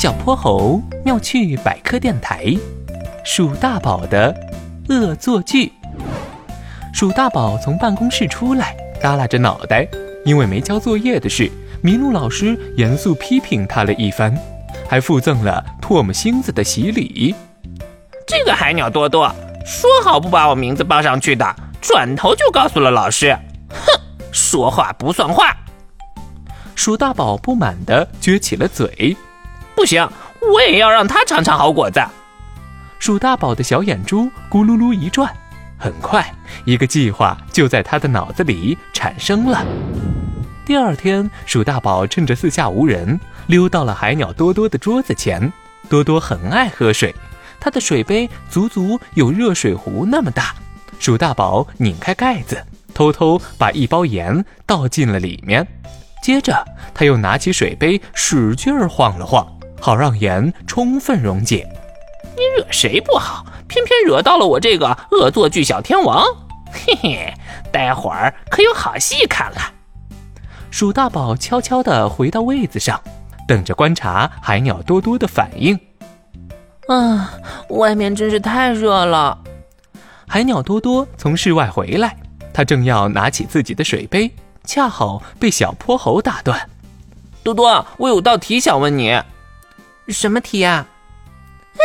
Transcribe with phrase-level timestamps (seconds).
[0.00, 2.54] 小泼猴妙趣百科电台，
[3.24, 4.32] 鼠大宝的
[4.88, 5.72] 恶作剧。
[6.94, 9.88] 鼠大宝从办公室出来，耷拉着脑袋，
[10.24, 11.50] 因为没交作业的事，
[11.82, 14.32] 麋鹿老师严肃批评他了一番，
[14.88, 17.34] 还附赠了唾沫星子的洗礼。
[18.24, 19.26] 这个海鸟多多
[19.66, 21.44] 说好不把我名字报上去的，
[21.80, 23.36] 转头就告诉了老师。
[23.68, 25.56] 哼，说话不算话。
[26.76, 29.16] 鼠大宝不满地撅起了嘴。
[29.78, 30.04] 不行，
[30.40, 32.02] 我也要让他尝尝好果子。
[32.98, 35.32] 鼠大宝的小眼珠咕噜噜一转，
[35.78, 39.64] 很快一个计划就在他的脑子里产生了。
[40.66, 45.52] 第二天，鼠大宝趁着四下无人，溜到了海鸟多多的桌子前。
[45.88, 47.14] 多多很爱喝水，
[47.60, 50.56] 他的水杯足足有热水壶那么大。
[50.98, 52.60] 鼠大宝拧开盖子，
[52.92, 55.64] 偷偷把一包盐倒进了里面，
[56.20, 59.46] 接着他又拿起水杯使劲儿晃了晃。
[59.80, 61.68] 好让盐充分溶解。
[62.36, 66.24] 你惹谁不好，偏偏惹到了我这个恶作剧小天王。
[66.70, 67.34] 嘿嘿，
[67.72, 69.58] 待会儿可有好戏看了。
[70.70, 73.00] 鼠大宝悄悄地回到位子上，
[73.46, 75.78] 等着观察海鸟多多的反应。
[76.88, 77.32] 啊，
[77.70, 79.38] 外面真是太热了。
[80.26, 82.16] 海鸟多多从室外回来，
[82.52, 84.30] 他正要拿起自己的水杯，
[84.64, 86.68] 恰好被小泼猴打断。
[87.42, 89.20] 多多，我有道题想问你。
[90.08, 90.86] 什么题呀？
[91.74, 91.80] 哎，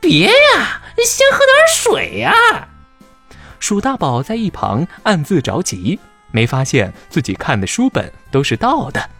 [0.00, 2.68] 别呀，先喝点水呀！
[3.58, 5.98] 鼠大宝在一旁暗自着急，
[6.30, 9.10] 没发现自己看的书本都是倒的。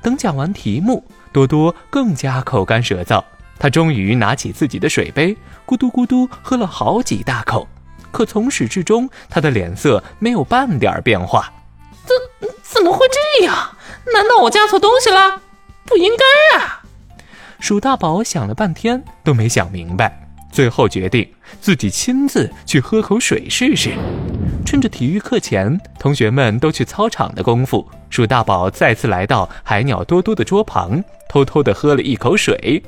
[0.00, 3.22] 等讲完题目，多多更加口干舌燥。
[3.58, 7.68] 他终于拿起自己的水杯，咕嘟咕嘟喝了好几大口。
[8.10, 11.52] 可从始至终，他的脸色没有半点变化。
[12.04, 13.76] 怎怎么会这样？
[14.12, 15.40] 难道我加错东西了？
[15.84, 16.81] 不应该啊！
[17.62, 21.24] 鼠大宝想了半天都没想明白，最后决定
[21.60, 23.92] 自己亲自去喝口水试试。
[24.66, 32.82] 趁着体育课前同学们都去操场的功夫，鼠大宝再次来到海鸟多多的桌旁，偷偷地喝了一口水。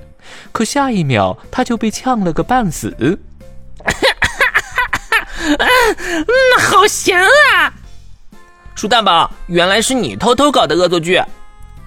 [0.51, 2.93] 可下一秒他就被呛了个半死。
[2.99, 3.17] 嗯，
[6.59, 7.73] 好咸啊！
[8.75, 11.23] 鼠大宝，原来是你偷偷搞的恶作剧。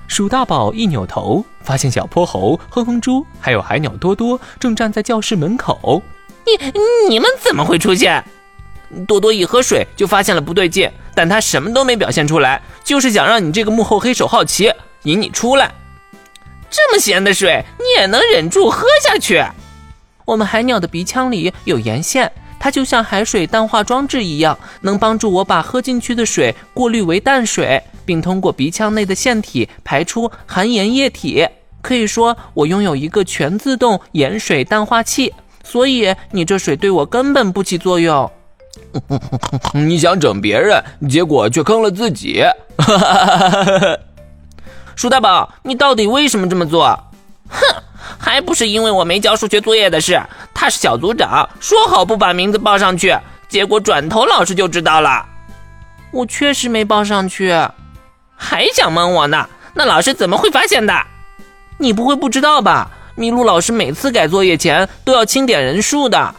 [0.08, 6.02] 鼠大宝一扭头，发现小泼猴、哼哼猪还有海鸟多多正站在教室门口。
[6.46, 6.80] 你
[7.10, 8.24] 你们怎么会出现？
[9.06, 14.72] 多多一喝水就发现了不对劲，但他什么都没表现出来，就是想让你这个幕后黑手好奇，
[15.04, 15.72] 引你出来。
[16.70, 19.44] 这么咸的水，你也能忍住喝下去？
[20.24, 27.84] 我们海鸟的鼻腔里有盐腺，它就像海水淡化装置一样，能帮助我把喝进去的水过滤为淡水。
[28.08, 31.46] 并通过鼻腔内的腺体排出含盐液体，
[31.82, 38.32] 可以说我拥有一个全自动盐水淡化器，所以你这水对我根本不起作用。
[39.74, 42.44] 你想整别人，结果却坑了自己。
[44.96, 46.86] 鼠大宝，你到底为什么这么做？
[47.50, 47.84] 哼，
[48.18, 50.22] 还不是因为我没交数学作业的事。
[50.54, 53.16] 他是小组长，说好不把名字报上去，
[53.50, 55.26] 结果转头老师就知道了。
[56.12, 57.54] 我确实没报上去。
[58.38, 59.50] 还想蒙我呢？
[59.74, 60.94] 那老师怎么会发现的？
[61.78, 62.90] 你不会不知道吧？
[63.18, 66.36] 麋鹿老师每次改作业前都要清点人数的。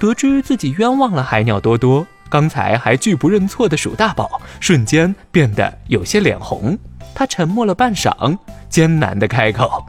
[0.00, 6.76] 得知自己冤枉了海鸟多多，刚才还拒不认错的鼠大宝瞬间变得有些脸红。
[7.14, 8.36] 他沉默了半晌，
[8.68, 9.84] 艰难的开口：“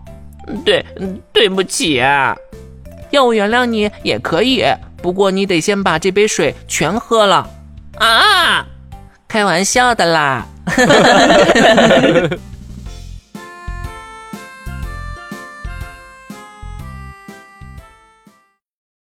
[0.63, 0.85] 对，
[1.33, 2.35] 对不起啊，
[3.09, 4.63] 要我原谅你也可以，
[5.01, 7.49] 不过你得先把这杯水全喝了。”
[7.97, 8.67] 啊，
[9.27, 10.45] 开玩笑的啦。